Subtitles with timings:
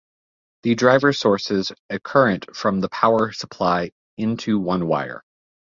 [0.63, 5.23] The driver sources a current from the power supply into one wire.